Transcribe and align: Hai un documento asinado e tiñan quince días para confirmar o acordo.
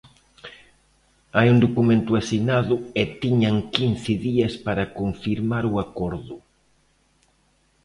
Hai 1.35 1.47
un 1.53 1.57
documento 1.65 2.11
asinado 2.21 2.75
e 3.01 3.03
tiñan 3.21 3.55
quince 3.75 4.13
días 4.27 4.53
para 4.65 4.91
confirmar 4.99 5.63
o 5.71 5.75
acordo. 5.85 6.35